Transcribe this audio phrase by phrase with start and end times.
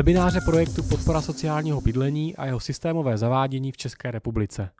[0.00, 4.70] webináře projektu Podpora sociálního bydlení a jeho systémové zavádění v České republice.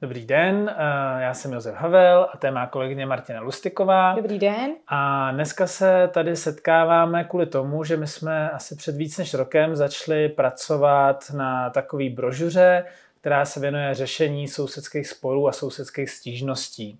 [0.00, 4.14] Dobrý den, eh, já jsem Josef Havel a to je má kolegyně Martina Lustiková.
[4.14, 4.74] Dobrý den.
[4.88, 9.76] A dneska se tady setkáváme kvůli tomu, že my jsme asi před víc než rokem
[9.76, 12.84] začali pracovat na takové brožuře,
[13.20, 16.98] která se věnuje řešení sousedských sporů a sousedských stížností.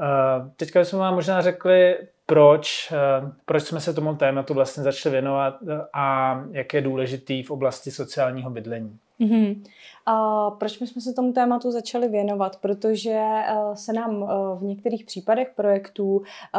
[0.00, 5.12] Eh, teďka bychom vám možná řekli, proč, eh, proč jsme se tomu tématu vlastně začali
[5.12, 5.58] věnovat
[5.92, 8.98] a jak je důležitý v oblasti sociálního bydlení.
[9.20, 9.62] Mm-hmm.
[10.06, 12.56] A proč my jsme se tomu tématu začali věnovat?
[12.56, 16.58] Protože eh, se nám eh, v některých případech projektů eh,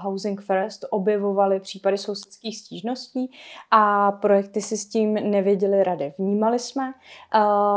[0.00, 3.30] Housing First objevovaly případy sousedských stížností
[3.70, 6.12] a projekty si s tím nevěděli rady.
[6.18, 6.92] Vnímali jsme,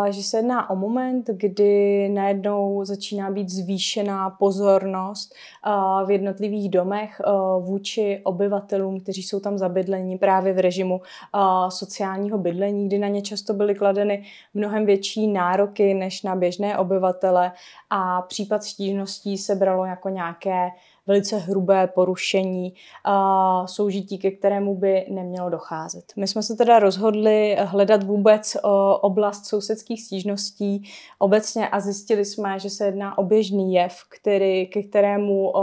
[0.10, 5.34] že se jedná o moment, kdy najednou začíná být zvýšená pozornost
[6.06, 7.22] v jednotlivých domech
[7.60, 11.02] vůči obyvatelům, kteří jsou tam zabydlení právě v režimu
[11.70, 16.78] sociálního bydlení, kdy na ně často byly kladeny mnoho mnohem větší nároky než na běžné
[16.78, 17.52] obyvatele
[17.90, 20.70] a případ stížností se bralo jako nějaké
[21.10, 22.74] velice hrubé porušení
[23.08, 26.04] uh, soužití, ke kterému by nemělo docházet.
[26.16, 28.58] My jsme se teda rozhodli hledat vůbec
[29.02, 30.84] oblast sousedských stížností
[31.20, 35.54] obecně a zjistili jsme, že se jedná o běžný jev, který, ke kterému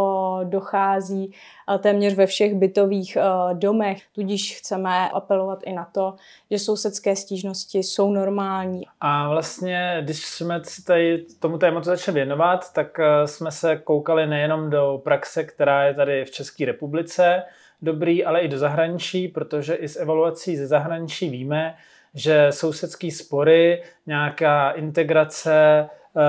[0.44, 1.32] dochází
[1.78, 3.18] téměř ve všech bytových
[3.52, 4.02] domech.
[4.14, 6.14] Tudíž chceme apelovat i na to,
[6.50, 8.82] že sousedské stížnosti jsou normální.
[9.00, 15.00] A vlastně, když jsme tady tomu tématu začali věnovat, tak jsme se koukali nejenom do
[15.04, 17.42] praxe praxe, která je tady v České republice
[17.82, 21.74] dobrý, ale i do zahraničí, protože i z evaluací ze zahraničí víme,
[22.14, 26.20] že sousedské spory, nějaká integrace eh,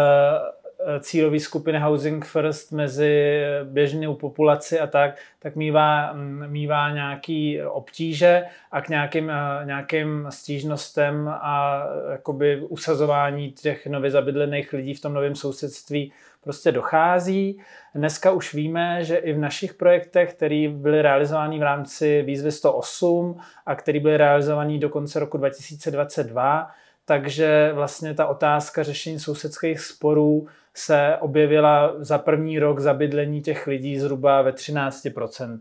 [0.99, 6.13] cílové skupiny Housing First mezi běžnou populaci a tak, tak mývá,
[6.47, 14.73] mývá nějaký obtíže a k nějakým, eh, nějakým stížnostem a jakoby usazování těch nově zabydlených
[14.73, 16.13] lidí v tom novém sousedství
[16.47, 17.59] prostě dochází.
[17.95, 23.39] Dneska už víme, že i v našich projektech, které byly realizovány v rámci výzvy 108
[23.65, 26.71] a které byly realizovány do konce roku 2022,
[27.05, 33.99] takže vlastně ta otázka řešení sousedských sporů se objevila za první rok zabydlení těch lidí
[33.99, 35.59] zhruba ve 13%.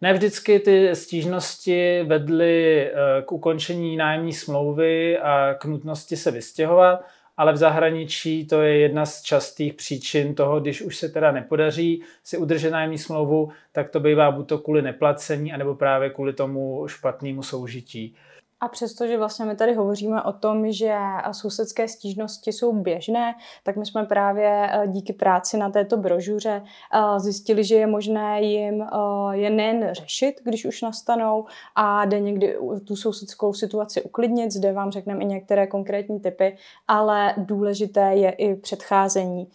[0.00, 2.92] Ne vždycky ty stížnosti vedly eh,
[3.22, 7.04] k ukončení nájemní smlouvy a k nutnosti se vystěhovat,
[7.36, 12.02] ale v zahraničí to je jedna z častých příčin toho, když už se teda nepodaří
[12.24, 16.88] si udržet nájemní smlouvu, tak to bývá buď to kvůli neplacení, anebo právě kvůli tomu
[16.88, 18.14] špatnému soužití.
[18.60, 20.94] A přestože vlastně my tady hovoříme o tom, že
[21.32, 26.62] sousedské stížnosti jsou běžné, tak my jsme právě eh, díky práci na této brožuře
[26.94, 32.20] eh, zjistili, že je možné jim eh, je nejen řešit, když už nastanou, a jde
[32.20, 34.52] někdy tu sousedskou situaci uklidnit.
[34.52, 36.56] Zde vám řekneme i některé konkrétní typy,
[36.88, 39.48] ale důležité je i předcházení,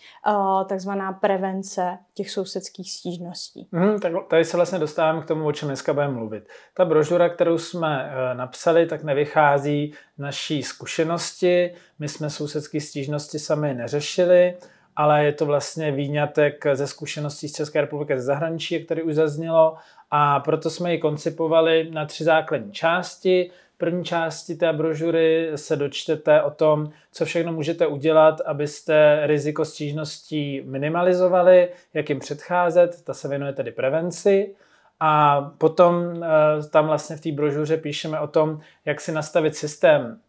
[0.68, 3.68] takzvaná prevence těch sousedských stížností.
[3.74, 6.44] Hmm, tak tady se vlastně dostáváme k tomu, o čem dneska budeme mluvit.
[6.74, 11.72] Ta brožura, kterou jsme napsali, tak nevychází naší zkušenosti.
[12.00, 14.54] My jsme sousedské stížnosti sami neřešili,
[14.96, 19.76] ale je to vlastně výňatek ze zkušeností z České republiky ze zahraničí, který už zaznělo
[20.12, 23.52] a proto jsme ji koncipovali na tři základní části.
[23.76, 29.66] V první části té brožury se dočtete o tom, co všechno můžete udělat, abyste riziko
[29.66, 34.56] stížností minimalizovali, jak jim předcházet, ta se věnuje tedy prevenci.
[35.00, 36.28] A potom eh,
[36.70, 40.20] tam vlastně v té brožuře píšeme o tom, jak si nastavit systém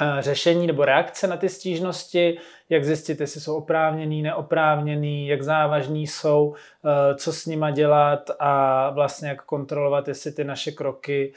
[0.00, 2.38] eh, řešení nebo reakce na ty stížnosti,
[2.68, 8.90] jak zjistit, jestli jsou oprávněný, neoprávněný, jak závažní jsou, eh, co s nima dělat a
[8.90, 11.32] vlastně jak kontrolovat, jestli ty naše kroky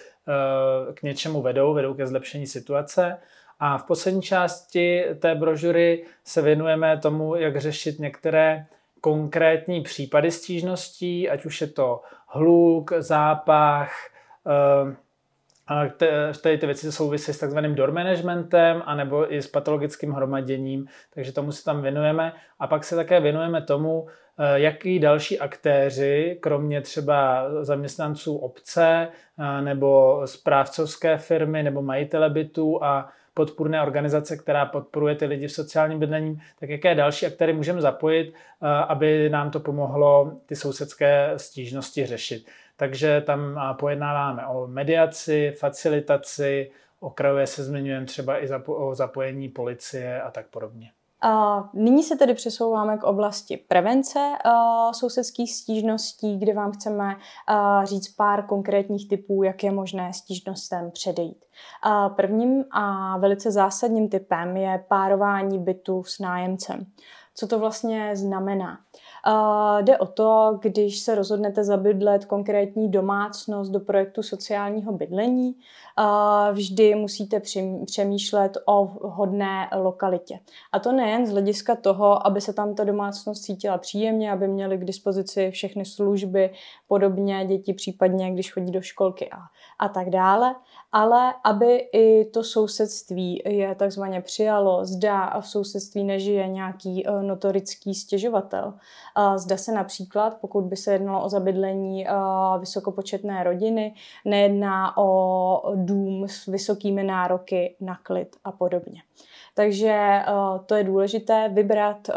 [0.94, 3.18] k něčemu vedou, vedou ke zlepšení situace.
[3.60, 8.66] A v poslední části té brožury se věnujeme tomu, jak řešit některé
[9.02, 13.92] konkrétní případy stížností, ať už je to hluk, zápach,
[14.48, 21.32] eh, tady ty věci souvisí s takzvaným door managementem anebo i s patologickým hromaděním, takže
[21.32, 22.34] tomu se tam věnujeme.
[22.60, 24.08] A pak se také věnujeme tomu,
[24.40, 29.08] eh, jaký další aktéři, kromě třeba zaměstnanců obce
[29.40, 35.52] eh, nebo správcovské firmy nebo majitele bytů a podpůrné organizace, která podporuje ty lidi v
[35.52, 41.34] sociálním bydlení, tak jaké další aktéry můžeme zapojit, eh, aby nám to pomohlo ty sousedské
[41.38, 42.48] stížnosti řešit.
[42.76, 50.22] Takže tam eh, pojednáváme o mediaci, facilitaci, okrajově se zmiňujeme třeba i o zapojení policie
[50.22, 50.92] a tak podobně.
[51.74, 54.20] Nyní se tedy přesouváme k oblasti prevence
[54.92, 57.16] sousedských stížností, kde vám chceme
[57.84, 61.46] říct pár konkrétních typů, jak je možné stížnostem předejít.
[62.16, 66.86] Prvním a velice zásadním typem je párování bytu s nájemcem.
[67.36, 68.80] Co to vlastně znamená?
[69.28, 75.56] Uh, jde o to, když se rozhodnete zabydlet konkrétní domácnost do projektu sociálního bydlení,
[76.52, 77.42] vždy musíte
[77.86, 80.40] přemýšlet o vhodné lokalitě.
[80.72, 84.78] A to nejen z hlediska toho, aby se tam ta domácnost cítila příjemně, aby měli
[84.78, 86.54] k dispozici všechny služby,
[86.88, 89.38] podobně děti případně, když chodí do školky a,
[89.80, 90.56] a tak dále,
[90.92, 97.96] ale aby i to sousedství je takzvaně přijalo, zda v sousedství nežije nějaký uh, notorický
[97.96, 98.74] stěžovatel.
[99.36, 102.08] Zda se například, pokud by se jednalo o zabydlení
[102.60, 103.94] vysokopočetné rodiny,
[104.26, 109.02] nejedná o dům s vysokými nároky na klid a podobně.
[109.56, 110.22] Takže
[110.66, 112.10] to je důležité vybrat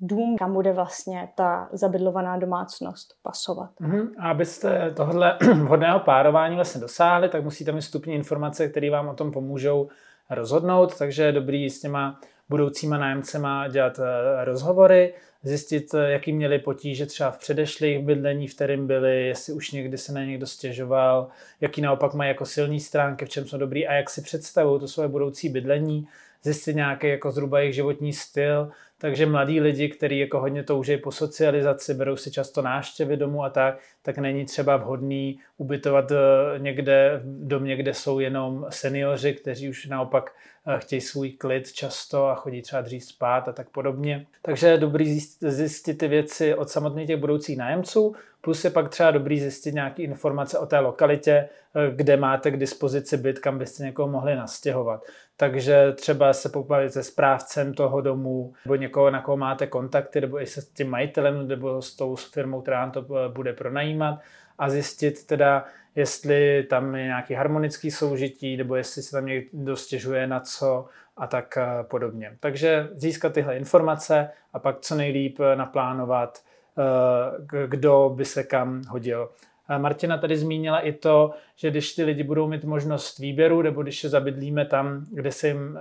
[0.00, 3.70] dům, kam bude vlastně ta zabydlovaná domácnost pasovat.
[3.80, 4.08] Mm-hmm.
[4.18, 9.14] A abyste tohle vhodného párování vlastně dosáhli, tak musíte mít stupně informace, které vám o
[9.14, 9.88] tom pomůžou
[10.30, 12.20] rozhodnout, takže je dobrý s těma
[12.50, 18.54] budoucíma nájemcema dělat eh, rozhovory, zjistit, eh, jaký měli potíže třeba v předešlých bydlení, v
[18.54, 21.28] kterým byli, jestli už někdy se na někdo stěžoval,
[21.60, 24.88] jaký naopak mají jako silný stránky, v čem jsou dobrý a jak si představují to
[24.88, 26.08] svoje budoucí bydlení,
[26.42, 31.12] zjistit nějaký jako zhruba jejich životní styl, takže mladí lidi, kteří jako hodně touží po
[31.12, 36.16] socializaci, berou si často náštěvy domů a tak, tak není třeba vhodný ubytovat eh,
[36.58, 40.32] někde v domě, kde jsou jenom seniori, kteří už naopak
[40.66, 44.26] eh, chtějí svůj klid často a chodí třeba dřív spát a tak podobně.
[44.42, 49.10] Takže je dobrý zjistit ty věci od samotných těch budoucích nájemců, plus je pak třeba
[49.10, 53.84] dobrý zjistit nějaké informace o té lokalitě, eh, kde máte k dispozici byt, kam byste
[53.84, 55.04] někoho mohli nastěhovat.
[55.40, 60.42] Takže třeba se pobavit se správcem toho domu, nebo někoho, na koho máte kontakty, nebo
[60.42, 64.20] i se s tím majitelem, nebo s tou firmou, která vám to bude pronajímat
[64.58, 65.64] a zjistit teda,
[65.94, 71.26] jestli tam je nějaký harmonický soužití, nebo jestli se tam někdo stěžuje na co a
[71.26, 72.36] tak eh, podobně.
[72.40, 76.38] Takže získat tyhle informace a pak co nejlíp naplánovat,
[76.78, 79.30] eh, kdo by se kam hodil.
[79.78, 84.04] Martina tady zmínila i to, že když ty lidi budou mít možnost výběru, nebo když
[84.04, 85.80] je zabydlíme tam, kde se jim eh,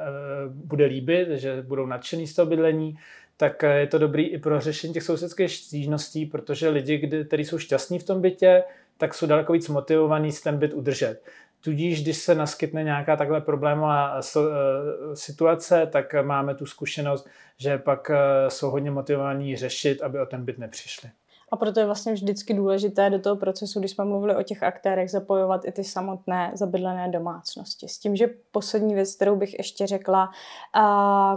[0.50, 2.98] bude líbit, že budou nadšený z toho bydlení,
[3.38, 8.00] tak je to dobrý i pro řešení těch sousedských stížností, protože lidi, kteří jsou šťastní
[8.00, 8.64] v tom bytě,
[8.98, 11.22] tak jsou daleko víc motivovaní ten byt udržet.
[11.62, 18.12] Tudíž, když se naskytne nějaká takhle problémová eh, situace, tak máme tu zkušenost, že pak
[18.12, 21.10] eh, jsou hodně motivovaní řešit, aby o ten byt nepřišli.
[21.52, 25.12] A proto je vlastně vždycky důležité do toho procesu, když jsme mluvili o těch aktérech,
[25.12, 27.88] zapojovat i ty samotné zabydlené domácnosti.
[27.88, 30.30] S tím, že poslední věc, kterou bych ještě řekla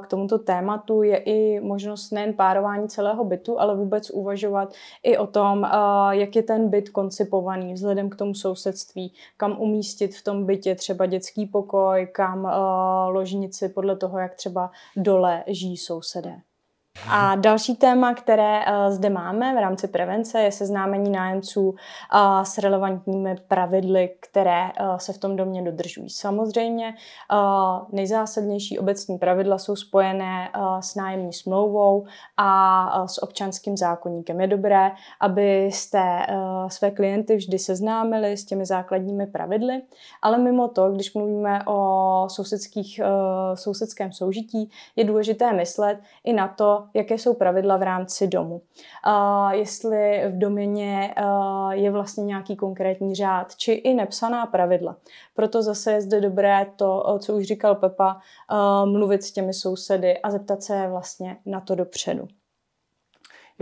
[0.03, 4.73] k tomuto tématu, je i možnost nejen párování celého bytu, ale vůbec uvažovat
[5.03, 5.69] i o tom,
[6.11, 11.07] jak je ten byt koncipovaný vzhledem k tomu sousedství, kam umístit v tom bytě třeba
[11.07, 12.53] dětský pokoj, kam
[13.09, 16.41] ložnici podle toho, jak třeba dole žijí sousedé.
[17.09, 21.77] A další téma, které uh, zde máme v rámci prevence, je seznámení nájemců uh,
[22.43, 26.11] s relevantními pravidly, které uh, se v tom domě dodržují.
[26.11, 26.95] Samozřejmě
[27.93, 30.51] nejzásadnější obecní pravidla jsou spojené
[30.81, 32.05] s nájemní smlouvou
[32.37, 34.41] a s občanským zákonníkem.
[34.41, 36.27] Je dobré, abyste
[36.69, 39.83] své klienty vždy seznámili s těmi základními pravidly,
[40.23, 43.01] ale mimo to, když mluvíme o sousedských,
[43.55, 48.63] sousedském soužití, je důležité myslet i na to, jaké jsou pravidla v rámci domu.
[49.51, 51.15] Jestli v doměně
[51.71, 54.97] je vlastně nějaký konkrétní řád, či i nepsaná pravidla.
[55.35, 58.21] Proto zase je zde dobré to, co už říkal Pepa,
[58.85, 62.29] mluvit s těmi sousedy a zeptat se vlastně na to dopředu.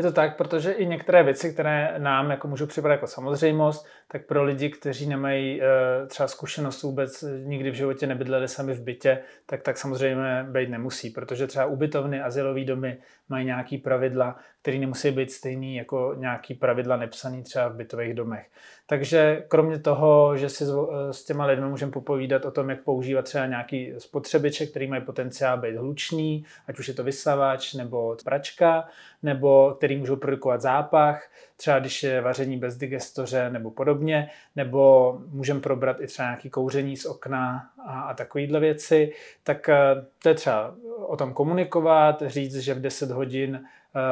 [0.01, 4.27] Je to tak, protože i některé věci, které nám jako můžou připadat jako samozřejmost, tak
[4.27, 9.19] pro lidi, kteří nemají uh, třeba zkušenost vůbec, nikdy v životě nebydleli sami v bytě,
[9.47, 15.11] tak tak samozřejmě být nemusí, protože třeba ubytovny, asilové domy mají nějaký pravidla, které nemusí
[15.11, 18.47] být stejný jako nějaký pravidla nepsaný třeba v bytových domech.
[18.87, 23.25] Takže kromě toho, že si eh, s těma lidmi můžeme popovídat o tom, jak používat
[23.25, 28.89] třeba nějaký spotřebiče, který mají potenciál být hlučný, ať už je to vysavač nebo pračka,
[29.23, 35.61] nebo který můžou produkovat zápach, třeba když je vaření bez digestoře nebo podobně, nebo můžeme
[35.61, 39.13] probrat i třeba nějaký kouření z okna a, a takovéhle věci,
[39.45, 39.77] tak eh,
[40.23, 40.75] to je třeba
[41.07, 43.61] o tom komunikovat, říct, že v 10 hodin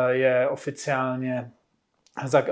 [0.08, 1.50] je oficiálně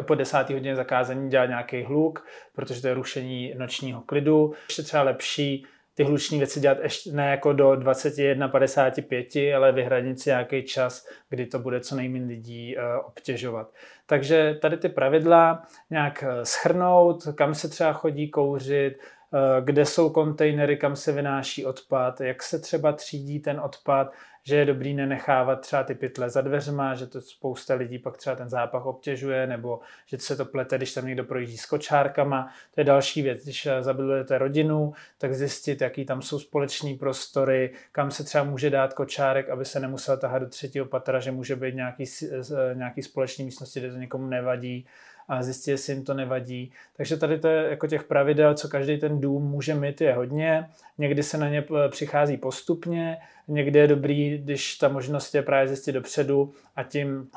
[0.03, 4.55] po desátý hodině zakázání dělat nějaký hluk, protože to je rušení nočního klidu.
[4.69, 5.67] Ještě třeba lepší
[5.97, 11.47] ty hluční věci dělat ještě ne jako do 21.55, ale vyhradit si nějaký čas, kdy
[11.47, 13.73] to bude co nejméně lidí eh, obtěžovat.
[14.07, 19.16] Takže tady ty pravidla nějak eh, schrnout, kam se třeba chodí kouřit, eh,
[19.61, 24.13] kde jsou kontejnery, kam se vynáší odpad, jak se třeba třídí ten odpad,
[24.49, 28.37] že je dobrý nenechávat třeba ty pytle za dveřma, že to spousta lidí pak třeba
[28.37, 32.53] ten zápach obtěžuje, nebo že se to plete, když tam někdo projíždí s kočárkama.
[32.75, 33.45] To je další věc.
[33.45, 38.71] Když eh, zabydlujete rodinu, tak zjistit, jaký tam jsou společní prostory, kam se třeba může
[38.71, 43.03] dát kočárek, aby se nemusel tahat do třetího patra, že může být nějaký, eh, nějaký
[43.03, 44.87] společný místnosti, kde to někomu nevadí
[45.29, 46.73] a zjistit, jestli jim to nevadí.
[46.97, 50.69] Takže tady to je jako těch pravidel, co každý ten dům může mít, je hodně.
[50.99, 53.19] Někdy se na ně eh, přichází postupně,
[53.49, 57.29] někdy je dobrý, když ta možnost je právě zjistit dopředu a tím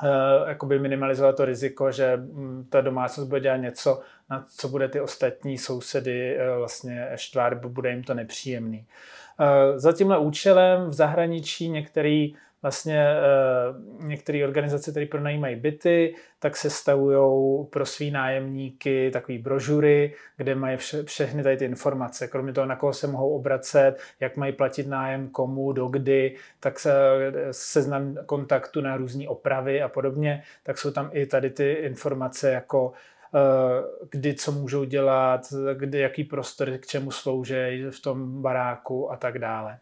[0.46, 5.00] jakoby minimalizovat to riziko, že um, ta domácnost bude dělat něco, na co bude ty
[5.00, 8.86] ostatní sousedy uh, vlastně štvár, bude jim to nepříjemný.
[9.40, 13.16] Uh, za tímhle účelem v zahraničí některý vlastně e,
[14.00, 20.76] některé organizace, které pronajímají byty, tak se stavují pro svý nájemníky takové brožury, kde mají
[20.76, 24.86] vše, všechny tady ty informace, kromě toho, na koho se mohou obracet, jak mají platit
[24.86, 26.92] nájem, komu, dokdy, tak se
[27.50, 32.92] seznam kontaktu na různé opravy a podobně, tak jsou tam i tady ty informace jako
[33.34, 33.38] eh,
[34.10, 35.40] kdy co můžou dělat,
[35.74, 39.78] kdy, jaký prostor k čemu slouží v tom baráku a tak dále.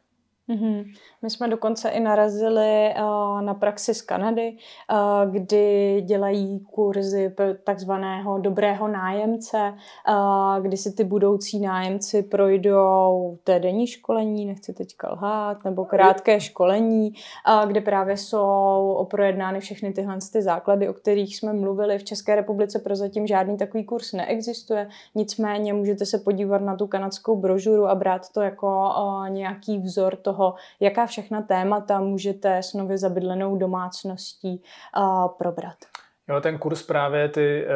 [0.48, 0.84] Mm-hmm.
[1.22, 4.56] My jsme dokonce i narazili uh, na praxi z Kanady,
[4.92, 9.74] uh, kdy dělají kurzy takzvaného dobrého nájemce,
[10.08, 16.40] uh, kdy si ty budoucí nájemci projdou té denní školení, nechci teď lhát, nebo krátké
[16.40, 21.98] školení, uh, kde právě jsou oprojednány všechny tyhle ty základy, o kterých jsme mluvili.
[21.98, 27.36] V České republice prozatím žádný takový kurz neexistuje, nicméně můžete se podívat na tu kanadskou
[27.36, 32.74] brožuru a brát to jako uh, nějaký vzor toho, toho, jaká všechna témata můžete s
[32.74, 34.62] nově zabydlenou domácností
[35.38, 35.76] probrat.
[36.28, 37.70] Jo, ten kurz právě ty uh,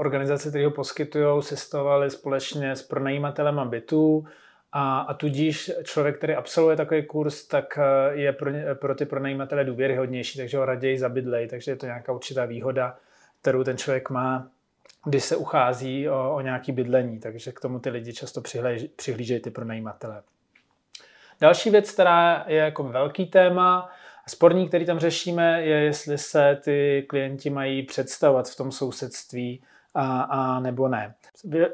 [0.00, 4.24] organizace, které ho poskytují, sestavovaly společně s pronajímatelem bytů
[4.72, 9.64] a, a tudíž člověk, který absolvuje takový kurz, tak uh, je pro, pro ty pronajímatele
[9.64, 12.96] důvěryhodnější, takže ho raději zabydlej, takže je to nějaká určitá výhoda,
[13.40, 14.48] kterou ten člověk má,
[15.04, 18.40] když se uchází o, o nějaký bydlení, takže k tomu ty lidi často
[18.96, 20.22] přihlížejí ty pronajímatele.
[21.42, 23.90] Další věc, která je jako velký téma,
[24.26, 29.62] sporní, který tam řešíme, je, jestli se ty klienti mají představovat v tom sousedství
[29.94, 31.14] a, a nebo ne.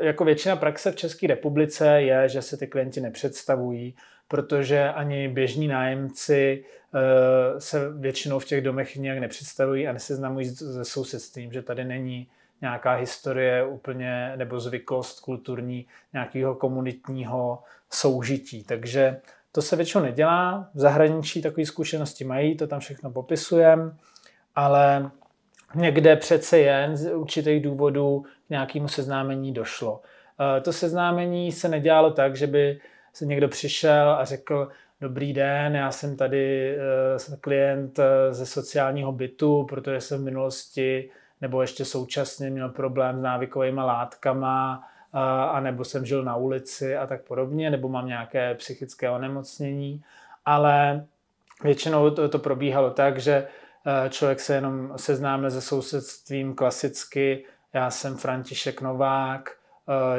[0.00, 3.94] Jako většina praxe v České republice je, že se ty klienti nepředstavují,
[4.28, 10.84] protože ani běžní nájemci e, se většinou v těch domech nějak nepředstavují a neseznamují se
[10.84, 12.28] sousedstvím, že tady není
[12.60, 18.64] nějaká historie úplně nebo zvyklost kulturní nějakého komunitního soužití.
[18.64, 19.20] Takže
[19.58, 23.92] to se většinou nedělá, v zahraničí takové zkušenosti mají, to tam všechno popisujeme,
[24.54, 25.10] ale
[25.74, 30.00] někde přece jen z určitých důvodů k nějakému seznámení došlo.
[30.56, 32.80] Eh, to seznámení se nedělalo tak, že by
[33.12, 34.68] se někdo přišel a řekl,
[35.00, 36.76] dobrý den, já jsem tady
[37.32, 41.10] eh, klient eh, ze sociálního bytu, protože jsem v minulosti
[41.40, 47.06] nebo ještě současně měl problém s návykovými látkama, a nebo jsem žil na ulici a
[47.06, 50.02] tak podobně, nebo mám nějaké psychické onemocnění,
[50.44, 51.06] ale
[51.62, 53.32] většinou to, to probíhalo tak, že
[54.06, 59.50] e, člověk se jenom seznámil se sousedstvím klasicky, já jsem František Novák,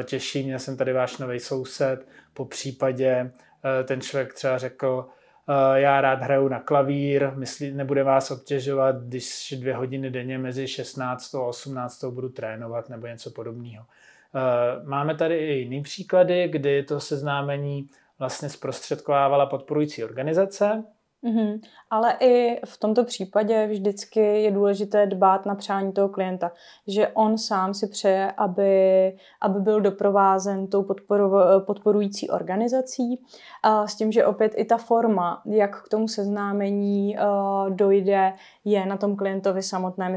[0.00, 3.32] e, těší mě, jsem tady váš nový soused, po případě
[3.80, 5.08] e, ten člověk třeba řekl,
[5.74, 11.34] já rád hraju na klavír, myslí, nebude vás obtěžovat, když dvě hodiny denně mezi 16
[11.34, 13.84] a 18 budu trénovat nebo něco podobného.
[14.34, 20.84] Eh, máme tady i jiný příklady, kdy to seznámení vlastně zprostředkovávala podporující organizace.
[21.24, 21.60] Mm-hmm.
[21.90, 26.52] Ale i v tomto případě vždycky je důležité dbát na přání toho klienta,
[26.86, 28.72] že on sám si přeje, aby,
[29.40, 31.32] aby byl doprovázen tou podporu,
[31.66, 33.22] podporující organizací,
[33.62, 38.32] a s tím, že opět i ta forma, jak k tomu seznámení uh, dojde,
[38.64, 40.16] je na tom klientovi samotném.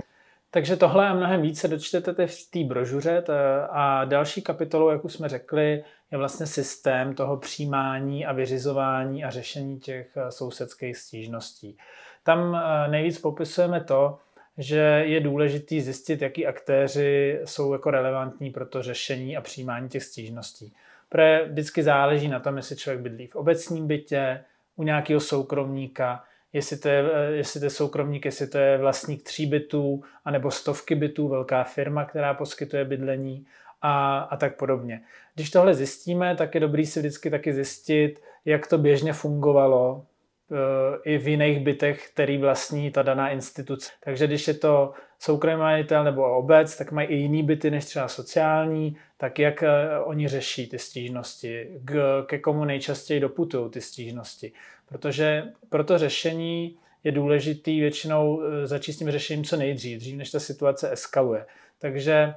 [0.54, 3.24] Takže tohle a mnohem více dočtete v té brožuře
[3.70, 9.30] a další kapitolou, jak už jsme řekli, je vlastně systém toho přijímání a vyřizování a
[9.30, 11.78] řešení těch eh, sousedských stížností.
[12.24, 14.18] Tam eh, nejvíc popisujeme to,
[14.58, 20.04] že je důležitý zjistit, jaký aktéři jsou jako relevantní pro to řešení a přijímání těch
[20.04, 20.74] stížností.
[21.10, 24.44] Protože vždycky záleží na tom, jestli člověk bydlí v obecním bytě,
[24.76, 29.24] u nějakého soukromníka, jestli to, je, eh, jestli to je soukromník, jestli to je vlastník
[29.24, 33.46] tří bytů, anebo stovky bytů, velká firma, která poskytuje bydlení
[33.82, 35.02] a, a tak podobně.
[35.36, 40.06] Když tohle zjistíme, tak je dobrý si vždycky taky zjistit, jak to běžně fungovalo
[40.54, 43.92] Eh, i v jiných bytech, který vlastní ta daná instituce.
[44.04, 48.08] Takže když je to soukromý majitel nebo obec, tak mají i jiný byty než třeba
[48.08, 51.82] sociální, tak jak eh, oni řeší ty stížnosti,
[52.26, 54.52] ke komu nejčastěji doputují ty stížnosti.
[54.90, 60.16] Protože pro to řešení je důležitý většinou eh, začít s tím řešením co nejdřív, dřív
[60.18, 61.46] než ta situace eskaluje.
[61.80, 62.34] Takže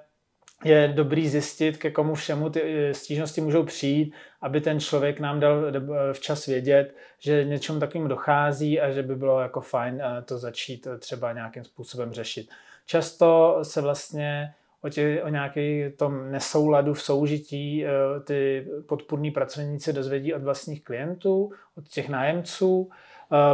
[0.64, 5.40] je dobrý zjistit, ke komu všemu ty eh, stížnosti můžou přijít, aby ten člověk nám
[5.40, 5.72] dal
[6.12, 11.32] včas vědět, že něčemu takovým dochází a že by bylo jako fajn to začít třeba
[11.32, 12.48] nějakým způsobem řešit.
[12.86, 17.84] Často se vlastně o, tě, o nějaký tom nesouladu v soužití
[18.24, 22.90] ty podpůrní pracovníci dozvědí od vlastních klientů, od těch nájemců,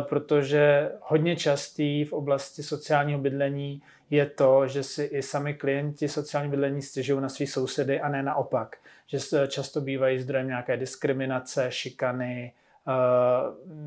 [0.00, 6.50] protože hodně častý v oblasti sociálního bydlení je to, že si i sami klienti sociální
[6.50, 8.76] bydlení stěžují na svý sousedy a ne naopak.
[9.06, 12.52] Že často bývají zdrojem nějaké diskriminace, šikany,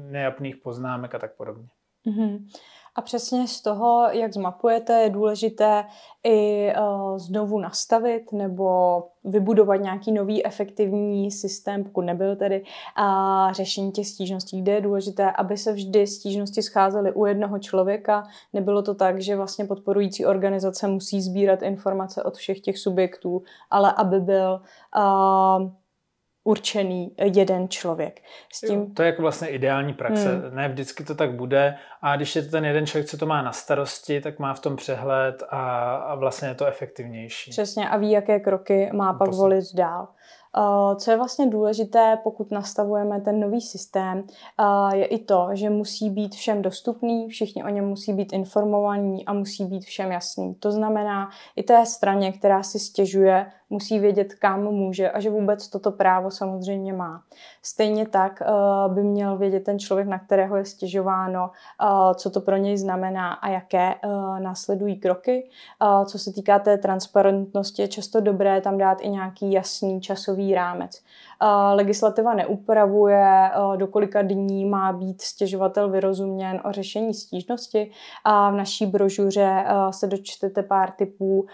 [0.09, 1.67] nejapných poznámek a tak podobně.
[2.05, 2.47] Mm-hmm.
[2.95, 5.85] A přesně z toho, jak zmapujete, je důležité
[6.23, 12.63] i uh, znovu nastavit nebo vybudovat nějaký nový efektivní systém, pokud nebyl tedy,
[12.95, 18.27] a řešení těch stížností, kde je důležité, aby se vždy stížnosti scházely u jednoho člověka.
[18.53, 23.93] Nebylo to tak, že vlastně podporující organizace musí sbírat informace od všech těch subjektů, ale
[23.97, 24.61] aby byl
[24.97, 25.69] uh,
[26.45, 28.21] určený jeden člověk.
[28.53, 28.79] S tím...
[28.79, 30.35] Jo, to je jako vlastně ideální praxe.
[30.35, 30.55] Hmm.
[30.55, 33.41] Ne vždycky to tak bude a když je to ten jeden člověk, co to má
[33.41, 37.51] na starosti, tak má v tom přehled a, a vlastně je to efektivnější.
[37.51, 39.39] Přesně a ví, jaké kroky má pak Posledný.
[39.39, 40.07] volit dál.
[40.57, 44.23] Eh, co je vlastně důležité, pokud nastavujeme ten nový systém,
[44.59, 49.25] eh, je i to, že musí být všem dostupný, všichni o něm musí být informovaní
[49.25, 50.55] a musí být všem jasný.
[50.55, 55.69] To znamená, i té straně, která si stěžuje, musí vědět, kam může a že vůbec
[55.69, 57.23] toto právo samozřejmě má.
[57.63, 58.43] Stejně tak
[58.87, 61.49] uh, by měl vědět ten člověk, na kterého je stěžováno,
[61.83, 65.49] uh, co to pro něj znamená a jaké uh, následují kroky.
[66.05, 71.01] Co se týká té transparentnosti, je často dobré tam dát i nějaký jasný časový rámec.
[71.73, 77.91] Legislativa neupravuje, do kolika dní má být stěžovatel vyrozuměn o řešení stížnosti.
[78.23, 81.45] A v naší brožuře se dočtete pár typů,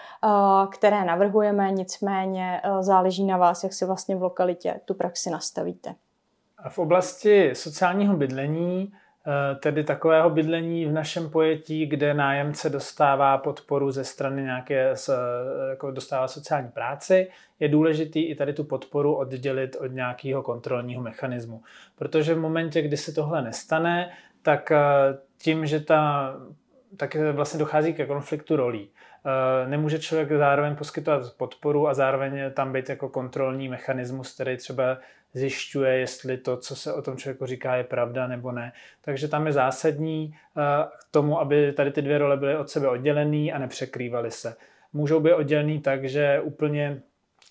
[0.72, 1.72] které navrhujeme,
[2.02, 5.96] nicméně záleží na vás, jak si vlastně v lokalitě tu praxi nastavíte.
[6.58, 8.94] A v oblasti sociálního bydlení
[9.28, 14.94] Eh, tedy takového bydlení v našem pojetí, kde nájemce dostává podporu ze strany nějaké,
[15.70, 17.28] jako dostává sociální práci,
[17.60, 21.62] je důležitý i tady tu podporu oddělit od nějakého kontrolního mechanismu.
[21.96, 24.12] Protože v momentě, kdy se tohle nestane,
[24.42, 24.78] tak eh,
[25.38, 26.34] tím, že ta,
[26.98, 28.90] tak vlastně dochází ke konfliktu rolí.
[29.26, 34.98] Eh, nemůže člověk zároveň poskytovat podporu a zároveň tam být jako kontrolní mechanismus, který třeba
[35.34, 38.72] zjišťuje, jestli to, co se o tom člověku říká, je pravda nebo ne.
[39.02, 40.62] Takže tam je zásadní eh,
[41.00, 44.56] k tomu, aby tady ty dvě role byly od sebe oddělené a nepřekrývaly se.
[44.94, 47.02] Můžou být oddělený tak, že úplně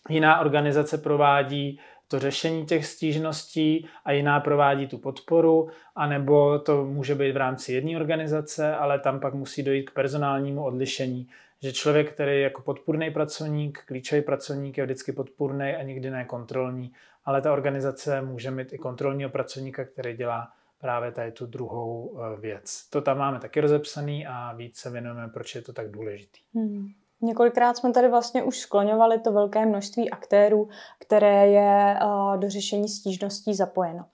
[0.08, 7.14] jiná organizace provádí to řešení těch stížností a jiná provádí tu podporu, anebo to může
[7.14, 11.28] být v rámci jedné organizace, ale tam pak musí dojít k personálnímu odlišení,
[11.62, 16.24] že člověk, který je jako podpůrný pracovník, klíčový pracovník je vždycky podpůrný a nikdy ne
[16.24, 16.92] kontrolní,
[17.24, 22.40] ale ta organizace může mít i kontrolního pracovníka, který dělá právě tady tu druhou eh,
[22.40, 22.88] věc.
[22.90, 26.40] To tam máme taky rozepsaný a víc se věnujeme, proč je to tak důležitý.
[26.54, 26.88] Hmm.
[27.22, 32.88] Několikrát jsme tady vlastně už skloňovali to velké množství aktérů, které je uh, do řešení
[32.88, 34.04] stížností zapojeno.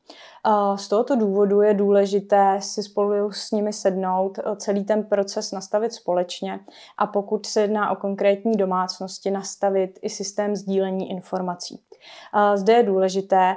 [0.47, 5.53] Uh, z tohoto důvodu je důležité si spolu s nimi sednout, uh, celý ten proces
[5.53, 6.61] nastavit společně
[6.99, 11.83] a pokud se jedná o konkrétní domácnosti, nastavit i systém sdílení informací.
[12.55, 13.57] Zde je důležité,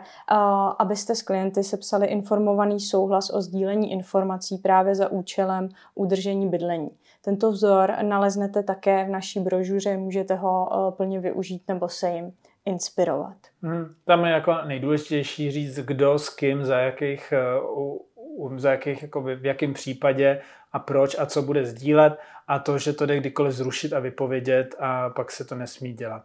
[0.80, 6.90] abyste s klienty sepsali informovaný souhlas o sdílení informací právě za účelem udržení bydlení.
[7.22, 12.32] Tento vzor naleznete také v naší brožuře, můžete ho eh, plně využít nebo se jim
[12.66, 13.38] inspirovat.
[13.62, 19.36] Hmm, tam je jako nejdůležitější říct, kdo s kým, za jakých, eh, za jakých jakoby,
[19.36, 23.54] v jakém případě a proč a co bude sdílet a to, že to jde kdykoliv
[23.54, 26.24] zrušit a vypovědět a pak se to nesmí dělat.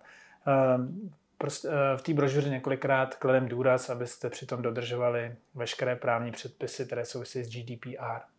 [1.39, 7.43] Prostě v té brožuře několikrát kladem důraz, abyste přitom dodržovali veškeré právní předpisy, které souvisí
[7.45, 8.34] s GDPR.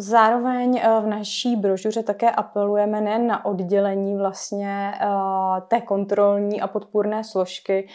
[0.00, 4.92] Zároveň eh, v naší brožuře také apelujeme nejen na oddělení vlastně
[5.68, 7.88] té kontrolní a podpůrné složky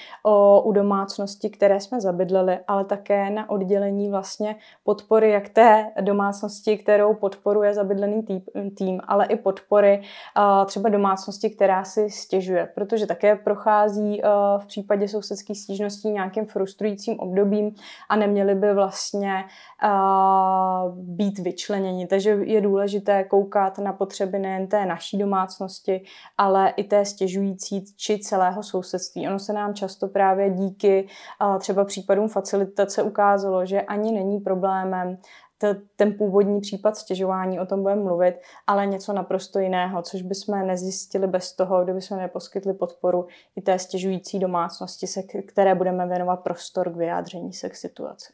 [0.64, 7.14] u domácnosti, které jsme zabydleli, ale také na oddělení vlastně podpory jak té domácnosti, kterou
[7.14, 8.26] podporuje zabydlený
[8.78, 10.02] tým, ale i podpory
[10.36, 14.22] a, třeba domácnosti, která si stěžuje, protože také prochází
[14.58, 17.76] v případě sousedských stížností nějakým frustrujícím obdobím
[18.10, 19.44] a neměli by vlastně
[20.94, 21.93] být vyčleněni.
[22.10, 26.04] Takže je důležité koukat na potřeby nejen té naší domácnosti,
[26.38, 29.28] ale i té stěžující či celého sousedství.
[29.28, 31.08] Ono se nám často právě díky
[31.60, 35.18] třeba případům facilitace ukázalo, že ani není problémem
[35.96, 38.36] ten původní případ stěžování, o tom budeme mluvit,
[38.68, 43.80] ale něco naprosto jiného, což bychom nezjistili bez toho, kdyby jsme neposkytli podporu i té
[43.80, 48.34] stěžující domácnosti, se, které budeme věnovat prostor k vyjádření se k situaci.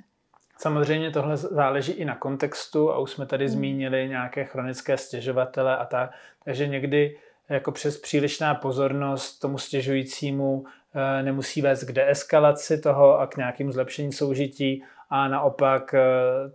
[0.61, 3.53] Samozřejmě tohle záleží i na kontextu a už jsme tady hmm.
[3.53, 6.11] zmínili nějaké chronické stěžovatele a tak,
[6.43, 7.17] takže někdy
[7.49, 13.71] jako přes přílišná pozornost tomu stěžujícímu eh, nemusí vést k deeskalaci toho a k nějakým
[13.71, 15.99] zlepšení soužití a naopak eh,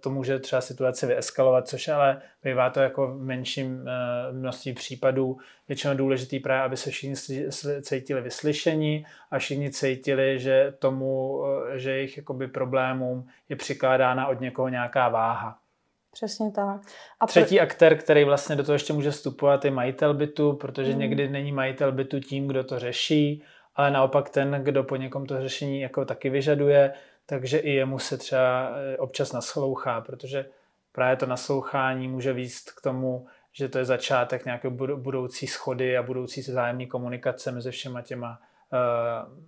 [0.01, 5.37] to může třeba situace vyeskalovat, což ale bývá to jako v menším eh, množství případů.
[5.69, 7.15] Většinou důležitý právě, aby se všichni
[7.83, 14.41] cítili vyslyšení a všichni cítili, že tomu, eh, že jejich jakoby problémům je přikládána od
[14.41, 15.59] někoho nějaká váha.
[16.13, 16.81] Přesně tak.
[17.21, 17.63] A Třetí pro...
[17.63, 21.01] aktér, který vlastně do toho ještě může vstupovat, je majitel bytu, protože hmm.
[21.01, 23.43] někdy není majitel bytu tím, kdo to řeší,
[23.77, 26.93] ale naopak ten, kdo po někom to řešení jako taky vyžaduje,
[27.27, 30.47] takže i jemu se třeba eh, občas naslouchá, protože
[30.93, 36.03] právě to naslouchání může výst k tomu, že to je začátek nějaké budoucí schody a
[36.03, 38.41] budoucí zájemní komunikace mezi všema těma
[38.73, 39.39] uh,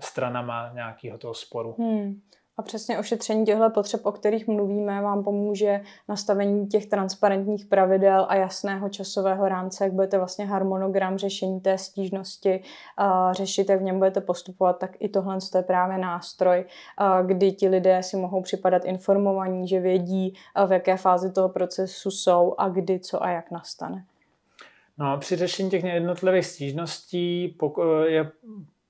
[0.00, 1.76] stranama nějakého toho sporu.
[1.78, 2.20] Hmm.
[2.56, 8.34] A přesně ošetření těchto potřeb, o kterých mluvíme, vám pomůže nastavení těch transparentních pravidel a
[8.34, 12.60] jasného časového rámce, jak budete vlastně harmonogram řešení té stížnosti
[13.00, 16.64] uh, řešit, jak v něm budete postupovat, tak i tohle je právě nástroj,
[17.00, 21.48] uh, kdy ti lidé si mohou připadat informovaní, že vědí, uh, v jaké fázi toho
[21.48, 24.04] procesu jsou a kdy, co a jak nastane.
[24.98, 27.58] No, při řešení těch jednotlivých stížností
[28.06, 28.30] je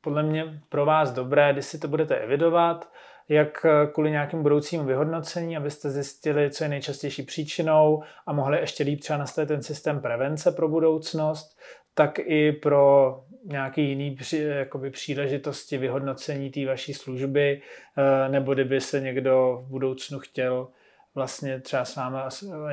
[0.01, 2.89] podle mě pro vás dobré, když si to budete evidovat,
[3.29, 8.85] jak eh, kvůli nějakým budoucímu vyhodnocení, abyste zjistili, co je nejčastější příčinou a mohli ještě
[8.85, 11.59] líp třeba nastavit ten systém prevence pro budoucnost,
[11.95, 17.63] tak i pro nějaký jiný jakoby, příležitosti vyhodnocení té vaší služby,
[17.97, 20.69] eh, nebo kdyby se někdo v budoucnu chtěl
[21.15, 22.19] vlastně třeba s vámi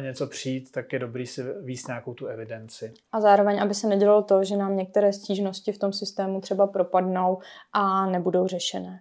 [0.02, 2.94] něco přijít, tak je dobrý si víc nějakou tu evidenci.
[3.12, 7.40] A zároveň, aby se nedělalo to, že nám některé stížnosti v tom systému třeba propadnou
[7.74, 9.00] a nebudou řešené.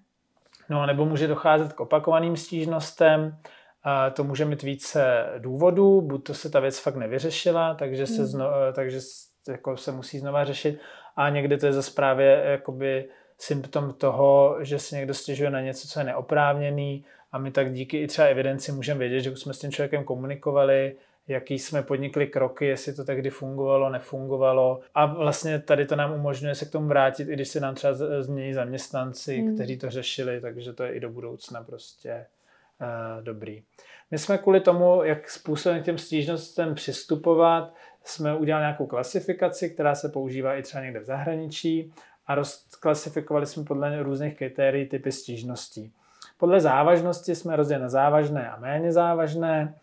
[0.71, 3.37] No, nebo může docházet k opakovaným stížnostem,
[3.83, 8.17] a to může mít více důvodů, buď to se ta věc fakt nevyřešila, takže se,
[8.17, 8.27] hmm.
[8.27, 8.99] zno, takže
[9.49, 10.81] jako se musí znova řešit,
[11.17, 15.89] a někdy to je zase právě jakoby symptom toho, že si někdo stěžuje na něco,
[15.89, 17.05] co je neoprávněný.
[17.33, 20.05] A my tak díky i třeba evidenci můžeme vědět, že už jsme s tím člověkem
[20.05, 20.97] komunikovali,
[21.31, 24.81] jaký jsme podnikli kroky, jestli to tehdy fungovalo, nefungovalo.
[24.95, 27.95] A vlastně tady to nám umožňuje se k tomu vrátit, i když se nám třeba
[28.21, 29.55] změní zaměstnanci, hmm.
[29.55, 32.27] kteří to řešili, takže to je i do budoucna prostě
[32.81, 33.63] uh, dobrý.
[34.11, 39.95] My jsme kvůli tomu, jak způsobem k těm stížnostem přistupovat, jsme udělali nějakou klasifikaci, která
[39.95, 41.93] se používá i třeba někde v zahraničí
[42.27, 45.93] a rozklasifikovali jsme podle různých kritérií typy stížností.
[46.39, 49.75] Podle závažnosti jsme rozdělili na závažné a méně závažné.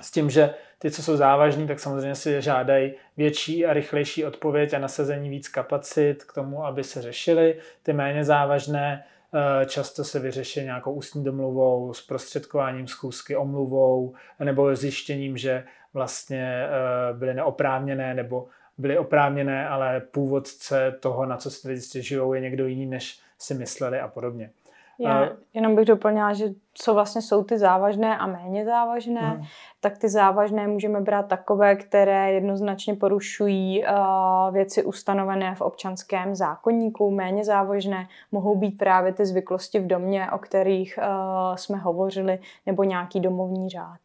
[0.00, 4.74] S tím, že ty, co jsou závažní, tak samozřejmě si žádají větší a rychlejší odpověď
[4.74, 7.56] a nasazení víc kapacit k tomu, aby se řešily.
[7.82, 14.76] Ty méně závažné eh, často se vyřeší nějakou ústní domluvou, s prostředkováním schůzky, omluvou nebo
[14.76, 18.46] zjištěním, že vlastně eh, byly neoprávněné nebo
[18.78, 23.54] byly oprávněné, ale původce toho, na co si lidi stěžují, je někdo jiný, než si
[23.54, 24.50] mysleli a podobně.
[24.98, 29.42] Já jenom bych doplnila, že co vlastně jsou ty závažné a méně závažné, hmm.
[29.80, 37.10] tak ty závažné můžeme brát takové, které jednoznačně porušují uh, věci ustanovené v občanském zákonníku.
[37.10, 42.84] Méně závažné mohou být právě ty zvyklosti v domě, o kterých uh, jsme hovořili, nebo
[42.84, 43.98] nějaký domovní řád.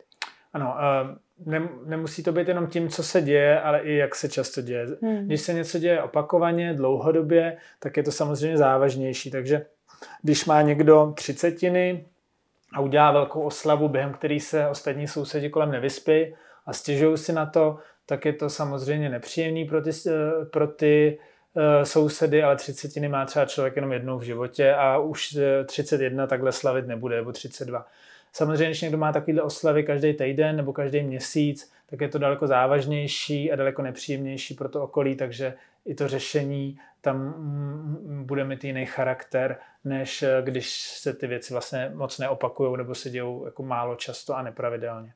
[0.54, 1.16] Ano, uh,
[1.86, 4.86] nemusí to být jenom tím, co se děje, ale i jak se často děje.
[5.02, 5.26] Hmm.
[5.26, 9.32] Když se něco děje opakovaně, dlouhodobě, tak je to samozřejmě závažnější.
[9.32, 9.66] Takže
[10.22, 12.06] když má někdo třicetiny
[12.74, 16.36] a udělá velkou oslavu, během který se ostatní sousedi kolem nevyspí
[16.66, 21.20] a stěžují si na to, tak je to samozřejmě nepříjemný pro ty, eh, pro ty
[21.54, 26.52] uh, sousedy, ale třicetiny má třeba člověk jenom jednou v životě a už 31 takhle
[26.52, 27.86] slavit nebude, nebo 32.
[28.34, 32.48] Samozřejmě, když někdo má takovýhle oslavy každý týden nebo každý měsíc, tak je to daleko
[32.48, 35.54] závažnější a daleko nepříjemnější pro to okolí, takže
[35.86, 37.34] i to řešení tam
[38.26, 43.46] bude mít jiný charakter, než když se ty věci vlastně moc neopakují nebo se dějou
[43.46, 45.14] jako málo často a nepravidelně.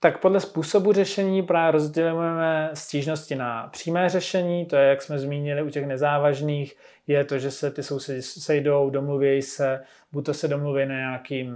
[0.00, 5.62] Tak podle způsobu řešení právě rozdělujeme stížnosti na přímé řešení, to je, jak jsme zmínili
[5.62, 9.82] u těch nezávažných, je to, že se ty sousedi sejdou, domluví se,
[10.12, 11.54] buď to se domluví na nějakým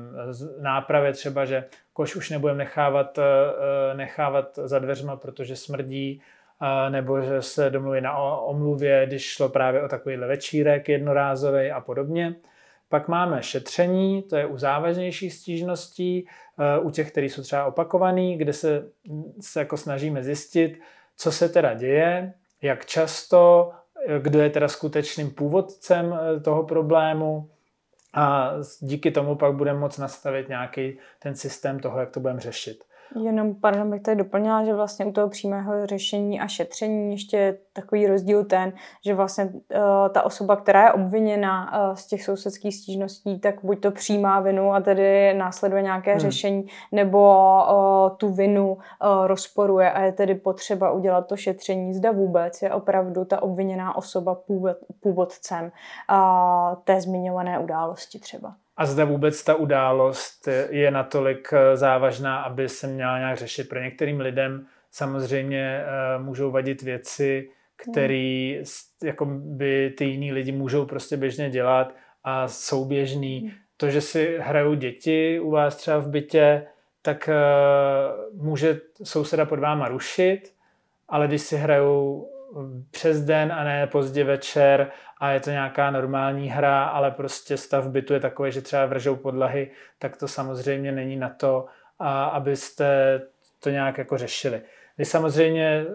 [0.61, 6.23] nápravě, třeba, že koš už nebudeme nechávat, eh, nechávat za dveřma, protože smrdí,
[6.89, 12.35] nebo že se domluví na omluvě, když šlo právě o takovýhle večírek jednorázový a podobně.
[12.91, 16.27] Pak máme šetření, to je u závažnějších stížností,
[16.59, 18.89] eh, u těch, které jsou třeba opakovaný, kde se,
[19.41, 20.81] se jako snažíme zjistit,
[21.17, 23.73] co se teda děje, jak často,
[24.09, 27.51] eh, kdo je teda skutečným původcem eh, toho problému
[28.15, 32.85] a díky tomu pak budeme moct nastavit nějaký ten systém toho, jak to budeme řešit.
[33.17, 38.07] Jenom, pardon, bych tady doplnila, že vlastně u toho přímého řešení a šetření ještě takový
[38.07, 38.73] rozdíl ten,
[39.05, 39.53] že vlastně uh,
[40.13, 44.73] ta osoba, která je obviněna uh, z těch sousedských stížností, tak buď to přijímá vinu
[44.73, 46.21] a tedy následuje nějaké hmm.
[46.21, 47.19] řešení, nebo
[47.71, 48.79] uh, tu vinu uh,
[49.27, 51.95] rozporuje a je tedy potřeba udělat to šetření.
[51.95, 58.55] Zda vůbec je opravdu ta obviněná osoba původ, původcem uh, té zmiňované události třeba.
[58.81, 63.69] A zda vůbec ta událost je natolik eh, závažná, aby se měla nějak řešit.
[63.69, 68.63] Pro některým lidem samozřejmě eh, můžou vadit věci, které
[69.05, 73.41] jako by ty jiní lidi můžou prostě běžně dělat a jsou běžný.
[73.41, 73.51] Hmm.
[73.77, 76.67] To, že si hrajou děti u vás třeba v bytě,
[77.03, 80.41] tak uh, může souseda pod váma rušit,
[81.09, 82.31] ale když si hrajou
[82.91, 87.89] přes den a ne pozdě večer a je to nějaká normální hra, ale prostě stav
[87.89, 91.67] bytu je takový, že třeba vržou podlahy, tak to samozřejmě není na to,
[92.33, 93.21] abyste
[93.61, 94.63] to nějak jako řešili.
[94.99, 95.87] Vy samozřejmě e,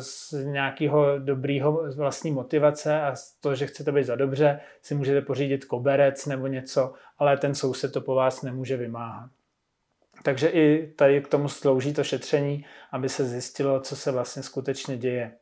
[0.00, 5.20] z nějakého dobrýho vlastní motivace a z toho, že chcete být za dobře, si můžete
[5.20, 9.30] pořídit koberec nebo něco, ale ten soused to po vás nemůže vymáhat.
[10.22, 14.96] Takže i tady k tomu slouží to šetření, aby se zjistilo, co se vlastně skutečně
[14.96, 15.32] děje.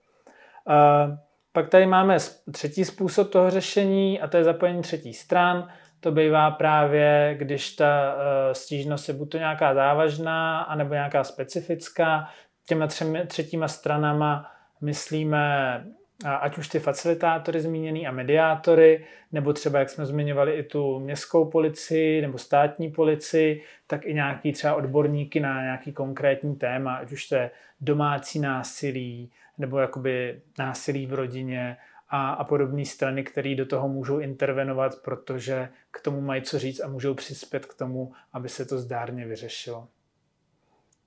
[1.53, 2.17] Pak tady máme
[2.53, 5.69] třetí způsob toho řešení a to je zapojení třetí stran.
[6.01, 12.29] To bývá právě, když ta e, stížnost je buď to nějaká závažná, anebo nějaká specifická.
[12.67, 15.85] Těma třemi, třetíma stranama myslíme
[16.25, 21.45] ať už ty facilitátory zmíněný a mediátory, nebo třeba, jak jsme zmiňovali, i tu městskou
[21.45, 27.29] policii nebo státní policii, tak i nějaký třeba odborníky na nějaký konkrétní téma, ať už
[27.29, 31.77] to je domácí násilí, nebo jakoby násilí v rodině
[32.09, 36.81] a, a podobné strany, které do toho můžou intervenovat, protože k tomu mají co říct
[36.81, 39.89] a můžou přispět k tomu, aby se to zdárně vyřešilo.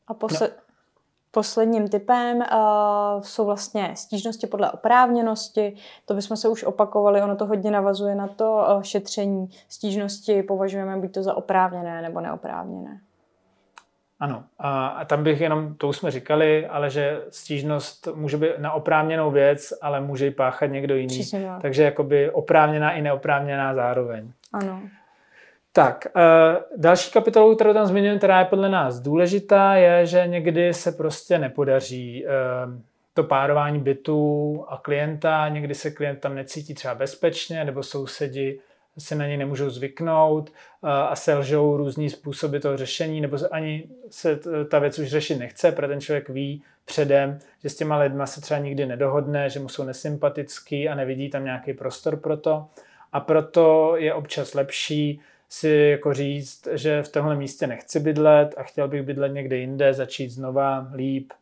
[0.08, 0.54] A posled...
[0.58, 0.64] no.
[1.32, 5.76] posledním typem uh, jsou vlastně stížnosti podle oprávněnosti.
[6.06, 9.50] To bychom se už opakovali, ono to hodně navazuje na to uh, šetření.
[9.70, 13.02] Stížnosti považujeme buď to za oprávněné nebo neoprávněné.
[14.20, 18.72] Ano, a, tam bych jenom, to už jsme říkali, ale že stížnost může být na
[18.72, 21.20] oprávněnou věc, ale může ji páchat někdo jiný.
[21.20, 24.32] Přesně, Takže jakoby oprávněná i neoprávněná zároveň.
[24.54, 24.82] Ano.
[25.72, 30.74] Tak, uh, další kapitolou, kterou tam zmiňujeme, která je podle nás důležitá, je, že někdy
[30.74, 32.74] se prostě nepodaří uh,
[33.14, 38.60] to párování bytů a klienta, někdy se klient tam necítí třeba bezpečně, nebo sousedi
[38.98, 44.40] si na něj nemůžou zvyknout a selžou různý způsoby toho řešení, nebo ani se
[44.72, 48.42] ta věc už řešit nechce, protože ten člověk ví předem, že s těma lidma se
[48.42, 52.66] třeba nikdy nedohodne, že mu jsou nesympatický a nevidí tam nějaký prostor pro to.
[53.12, 58.64] A proto je občas lepší si jako říct, že v tomhle místě nechci bydlet a
[58.64, 61.34] chtěl bych bydlet někde jinde, začít znova, líp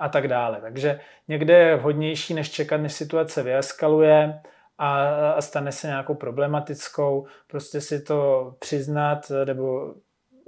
[0.00, 0.58] a tak dále.
[0.60, 4.40] Takže někde je vhodnější, než čekat, než situace vyeskaluje,
[4.78, 9.94] a, a stane se nějakou problematickou, prostě si to přiznat nebo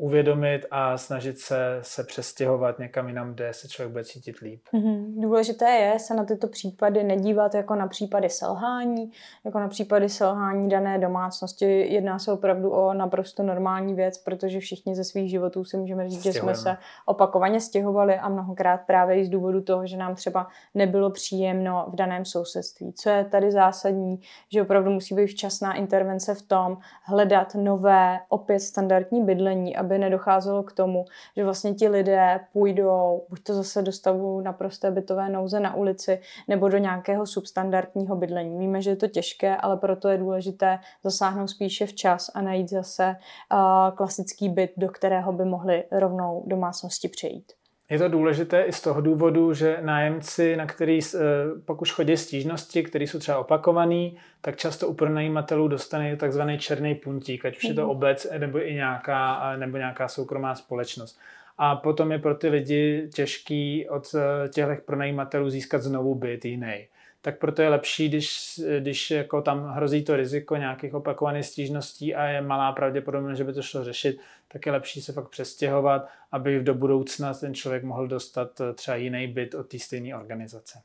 [0.01, 4.63] uvědomit a snažit se, se přestěhovat někam jinam, kde se člověk bude cítit líp.
[4.75, 5.21] Mm-hmm.
[5.21, 9.11] Důležité je se na tyto případy nedívat jako na případy selhání,
[9.45, 11.95] jako na případy selhání dané domácnosti.
[11.95, 16.23] Jedná se opravdu o naprosto normální věc, protože všichni ze svých životů si můžeme říct,
[16.23, 20.47] že jsme se opakovaně stěhovali a mnohokrát právě i z důvodu toho, že nám třeba
[20.75, 22.93] nebylo příjemno v daném sousedství.
[22.93, 24.21] Co je tady zásadní,
[24.53, 29.99] že opravdu musí být včasná intervence v tom, hledat nové, opět standardní bydlení, aby aby
[29.99, 31.05] nedocházelo k tomu,
[31.37, 36.21] že vlastně ti lidé půjdou buď to zase do stavu naprosté bytové nouze na ulici,
[36.49, 38.59] nebo do nějakého substandardního bydlení.
[38.59, 43.17] Víme, že je to těžké, ale proto je důležité zasáhnout spíše včas a najít zase
[43.53, 47.60] uh, klasický byt, do kterého by mohli rovnou domácnosti přejít.
[47.91, 51.19] Je to důležité i z toho důvodu, že nájemci, na který eh,
[51.65, 56.95] pak už chodí stížnosti, které jsou třeba opakované, tak často u pronajímatelů dostane takzvaný černý
[56.95, 57.91] puntík, ať už je to mhm.
[57.91, 61.21] obec nebo i nějaká, nebo nějaká soukromá společnost.
[61.59, 66.87] A potom je pro ty lidi těžký od eh, těchto pronajímatelů získat znovu byt jiný
[67.23, 72.25] tak proto je lepší, když, když jako tam hrozí to riziko nějakých opakovaných stížností a
[72.25, 76.61] je malá pravděpodobnost, že by to šlo řešit, tak je lepší se fakt přestěhovat, aby
[76.61, 80.83] do budoucna ten člověk mohl dostat třeba jiný byt od té stejné organizace.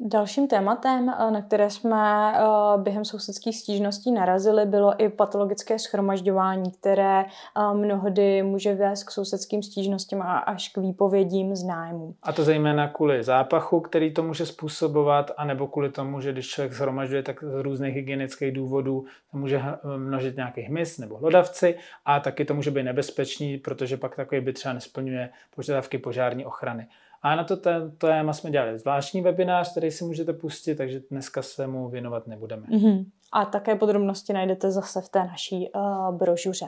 [0.00, 2.42] Dalším tématem, eh, na které jsme eh,
[2.82, 9.62] během sousedských stížností narazili, bylo i patologické schromažďování, které eh, mnohdy může vést k sousedským
[9.62, 12.14] stížnostem a až k výpovědím z nájmu.
[12.22, 16.74] A to zejména kvůli zápachu, který to může způsobovat, anebo kvůli tomu, že když člověk
[16.74, 19.62] schromažďuje, tak z různých hygienických důvodů může
[19.96, 24.52] množit nějaký hmyz nebo hlodavci a taky to může být nebezpečný, protože pak takový by
[24.52, 26.86] třeba nesplňuje požadavky požární ochrany.
[27.28, 27.56] A na to
[27.98, 32.66] téma jsme dělali zvláštní webinář, který si můžete pustit, takže dneska se mu věnovat nebudeme.
[32.66, 33.04] Mm-hmm.
[33.32, 36.66] A také podrobnosti najdete zase v té naší uh, brožuře.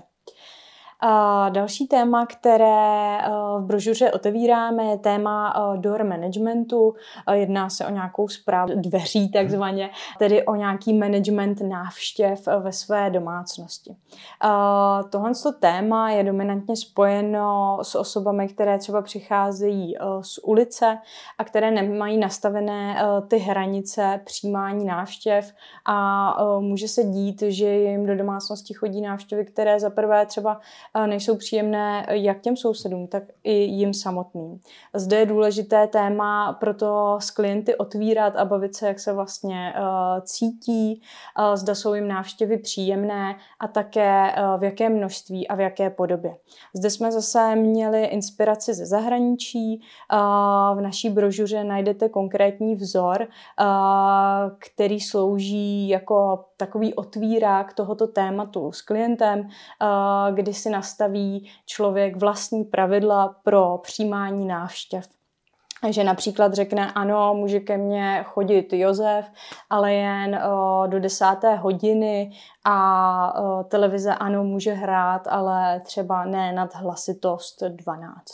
[1.01, 6.95] A další téma, které eh, v brožuře otevíráme, je téma eh, door managementu.
[7.29, 13.11] Eh, jedná se o nějakou zprávu dveří takzvaně, tedy o nějaký management návštěv ve své
[13.11, 13.97] domácnosti.
[15.11, 20.99] Tohle téma je dominantně spojeno s osobami, které třeba přicházejí z ulice
[21.39, 25.53] a které nemají nastavené ty hranice přijímání návštěv
[25.87, 30.61] a může se dít, že jim do domácnosti chodí návštěvy, které za prvé třeba
[31.07, 34.61] nejsou příjemné jak těm sousedům, tak i jim samotným.
[34.95, 40.21] Zde je důležité téma proto s klienty otvírat a bavit se, jak se vlastně uh,
[40.25, 41.03] cítí,
[41.39, 46.37] uh, zda jsou jim návštěvy příjemné a také v jaké množství a v jaké podobě.
[46.75, 49.83] Zde jsme zase měli inspiraci ze zahraničí.
[50.75, 53.29] V naší brožuře najdete konkrétní vzor,
[54.59, 59.49] který slouží jako takový otvírák tohoto tématu s klientem,
[60.35, 65.05] kdy si nastaví člověk vlastní pravidla pro přijímání návštěv.
[65.91, 69.25] Že například řekne, ano, může ke mně chodit Josef,
[69.71, 72.31] ale jen o, do desáté hodiny
[72.65, 78.25] a o, televize ano, může hrát, ale třeba ne nad hlasitost 12.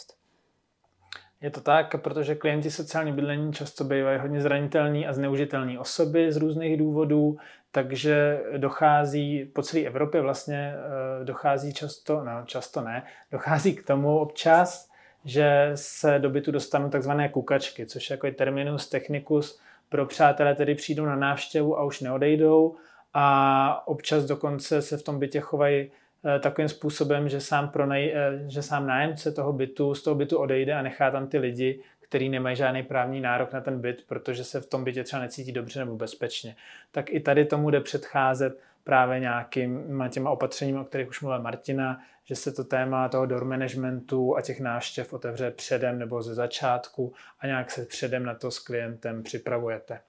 [1.40, 6.36] Je to tak, protože klienti sociální bydlení často bývají hodně zranitelní a zneužitelní osoby z
[6.36, 7.36] různých důvodů,
[7.76, 14.18] takže dochází po celé Evropě vlastně eh, dochází často, no často ne, dochází k tomu
[14.18, 14.88] občas,
[15.24, 19.60] že se do bytu dostanou takzvané kukačky, což je jako terminus technicus.
[19.88, 22.76] Pro přátelé, tedy přijdou na návštěvu a už neodejdou.
[23.14, 25.90] A občas dokonce se v tom bytě chovají
[26.24, 30.38] eh, takovým způsobem, že sám, pronej, eh, že sám nájemce toho bytu z toho bytu
[30.38, 34.44] odejde a nechá tam ty lidi, který nemají žádný právní nárok na ten byt, protože
[34.44, 36.56] se v tom bytě třeba necítí dobře nebo bezpečně.
[36.92, 42.00] Tak i tady tomu jde předcházet právě nějakým těma opatřeními, o kterých už mluvila Martina,
[42.24, 47.14] že se to téma toho door managementu a těch návštěv otevře předem nebo ze začátku
[47.40, 50.00] a nějak se předem na to s klientem připravujete.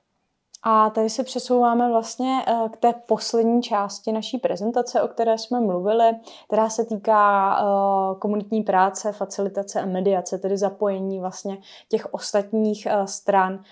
[0.63, 5.59] A tady se přesouváme vlastně eh, k té poslední části naší prezentace, o které jsme
[5.59, 6.11] mluvili,
[6.47, 11.57] která se týká eh, komunitní práce, facilitace a mediace, tedy zapojení vlastně
[11.89, 13.63] těch ostatních eh, stran,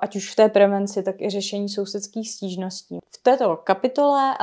[0.00, 2.98] ať už v té prevenci, tak i řešení sousedských stížností.
[3.10, 4.34] V této kapitole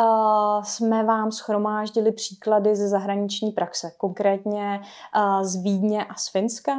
[0.64, 4.82] jsme vám schromáždili příklady ze zahraniční praxe, konkrétně
[5.42, 6.72] z Vídně a z Finska.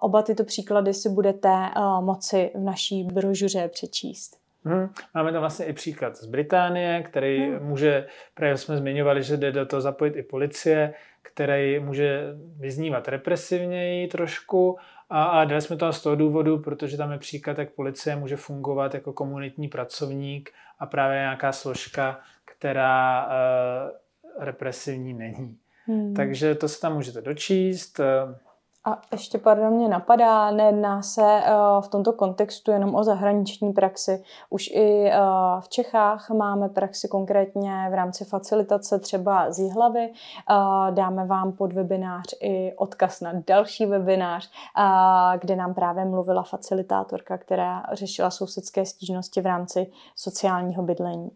[0.00, 4.40] Oba tyto příklady si budete moci v naší brožuře přečíst.
[4.64, 4.88] Hmm.
[5.14, 7.66] Máme tam vlastně i příklad z Británie, který hmm.
[7.66, 12.22] může, právě jsme zmiňovali, že jde do toho zapojit i policie, který může
[12.56, 14.78] vyznívat represivněji trošku
[15.10, 18.36] a, a dali jsme to z toho důvodu, protože tam je příklad, jak policie může
[18.36, 23.32] fungovat jako komunitní pracovník a právě nějaká složka, která uh,
[24.44, 25.56] represivní není.
[25.86, 26.14] Hmm.
[26.14, 28.00] Takže to se tam můžete dočíst.
[28.84, 34.22] A ještě, pardon, mě napadá, nejedná se uh, v tomto kontextu jenom o zahraniční praxi.
[34.50, 40.10] Už i uh, v Čechách máme praxi konkrétně v rámci facilitace třeba z Jihlavy.
[40.10, 44.50] Uh, dáme vám pod webinář i odkaz na další webinář,
[45.40, 51.30] kde nám právě mluvila facilitátorka, která řešila sousedské stížnosti v rámci sociálního bydlení.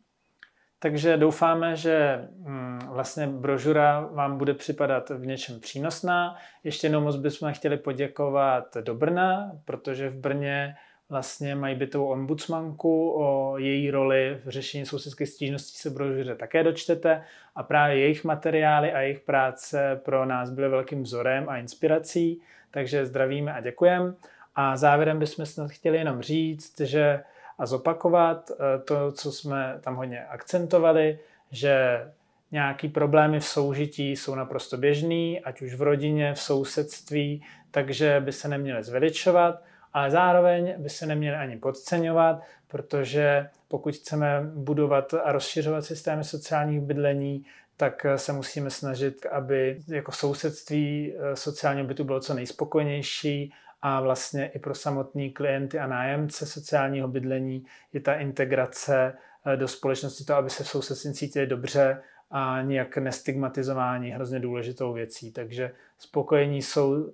[0.84, 6.36] Takže doufáme, že mm, vlastně brožura vám bude připadat v něčem přínosná.
[6.64, 10.76] Ještě jednou moc bychom chtěli poděkovat do Brna, protože v Brně
[11.08, 17.22] vlastně mají bytovou ombudsmanku, o její roli v řešení sousedských stížností se brožuře také dočtete
[17.54, 23.06] a právě jejich materiály a jejich práce pro nás byly velkým vzorem a inspirací, takže
[23.06, 24.14] zdravíme a děkujeme.
[24.54, 27.20] A závěrem bychom snad chtěli jenom říct, že
[27.58, 31.18] a zopakovat eh, to, co jsme tam hodně akcentovali,
[31.50, 32.04] že
[32.52, 38.32] nějaký problémy v soužití jsou naprosto běžný, ať už v rodině, v sousedství, takže by
[38.32, 45.32] se neměly zveličovat, ale zároveň by se neměly ani podceňovat, protože pokud chceme budovat a
[45.32, 47.44] rozšiřovat systémy sociálních bydlení,
[47.76, 53.52] tak se musíme snažit, aby jako sousedství eh, sociálního bytu bylo co nejspokojnější
[53.86, 59.14] a vlastně i pro samotní klienty a nájemce sociálního bydlení je ta integrace
[59.46, 64.92] eh, do společnosti to, aby se v sousedství cítili dobře a nijak nestigmatizování hrozně důležitou
[64.92, 65.32] věcí.
[65.32, 67.12] Takže spokojení jsou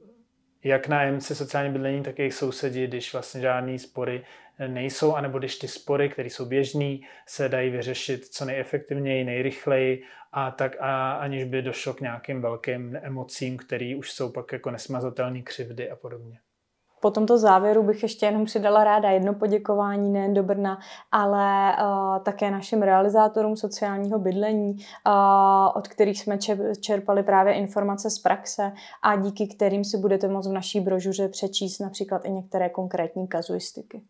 [0.64, 4.25] jak nájemci sociální bydlení, tak jejich sousedi, když vlastně žádný spory
[4.66, 10.03] nejsou, anebo když ty spory, které jsou běžné, se dají vyřešit co nejefektivněji, nejrychleji
[10.33, 14.71] a tak a aniž by došlo k nějakým velkým emocím, které už jsou pak jako
[14.71, 16.39] nesmazatelné křivdy a podobně.
[17.01, 20.78] Po tomto závěru bych ještě jenom přidala ráda jedno poděkování nejen do Brna,
[21.12, 25.12] ale uh, také našim realizátorům sociálního bydlení, uh,
[25.74, 26.38] od kterých jsme
[26.80, 28.72] čerpali právě informace z praxe
[29.03, 34.03] a díky kterým si budete moct v naší brožuře přečíst například i některé konkrétní kazuistiky.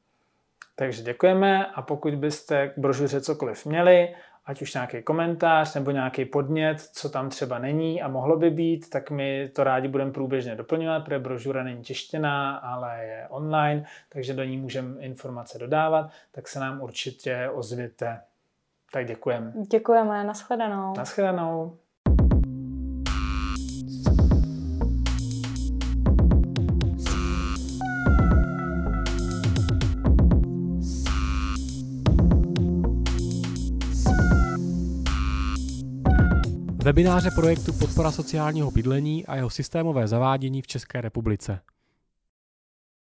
[0.77, 4.09] Takže děkujeme a pokud byste k brožuře cokoliv měli,
[4.45, 8.91] ať už nějaký komentář nebo nějaký podnět, co tam třeba není a mohlo by být,
[8.91, 14.35] tak my to rádi budeme průběžně doplňovat, protože brožura není češtěná, ale je online, takže
[14.35, 18.21] do ní můžeme informace dodávat, tak se nám určitě ozvěte.
[18.93, 19.53] Tak děkujeme.
[19.71, 20.95] Děkujeme, nashledanou.
[20.97, 21.79] Nashledanou.
[36.91, 41.61] Webináře projektu Podpora sociálního bydlení a jeho systémové zavádění v České republice.